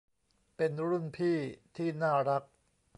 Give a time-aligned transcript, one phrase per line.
[0.55, 1.37] เป็นรุ่นพี่
[1.75, 2.43] ที่น่ารัก